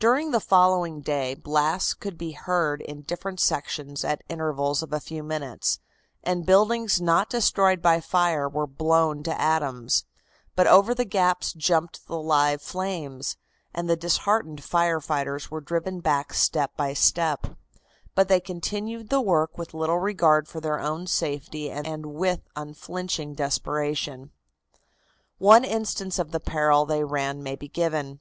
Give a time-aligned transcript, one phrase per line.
[0.00, 4.98] During the following day blasts could be heard in different sections at intervals of a
[4.98, 5.78] few minutes,
[6.24, 10.06] and buildings not destroyed by fire were blown to atoms,
[10.56, 13.36] but over the gaps jumped the live flames,
[13.72, 17.46] and the disheartened fire fighters were driven back step by step;
[18.16, 23.34] but they continued the work with little regard for their own safety and with unflinching
[23.34, 24.32] desperation.
[25.38, 28.18] One instance of the peril they ran may be given.